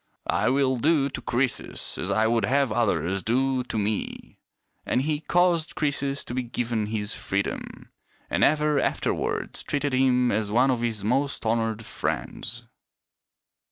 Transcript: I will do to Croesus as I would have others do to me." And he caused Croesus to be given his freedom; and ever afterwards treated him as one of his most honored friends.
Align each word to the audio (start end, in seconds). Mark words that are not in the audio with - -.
I 0.31 0.49
will 0.49 0.77
do 0.77 1.09
to 1.11 1.21
Croesus 1.21 1.95
as 1.99 2.09
I 2.09 2.25
would 2.25 2.43
have 2.45 2.71
others 2.71 3.21
do 3.21 3.61
to 3.65 3.77
me." 3.77 4.39
And 4.83 5.03
he 5.03 5.19
caused 5.19 5.75
Croesus 5.75 6.23
to 6.23 6.33
be 6.33 6.41
given 6.41 6.87
his 6.87 7.13
freedom; 7.13 7.89
and 8.27 8.43
ever 8.43 8.79
afterwards 8.79 9.61
treated 9.61 9.93
him 9.93 10.31
as 10.31 10.51
one 10.51 10.71
of 10.71 10.81
his 10.81 11.03
most 11.03 11.45
honored 11.45 11.85
friends. 11.85 12.63